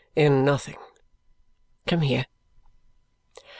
"In 0.15 0.43
nothing. 0.43 0.79
Come 1.85 2.01
here." 2.01 2.25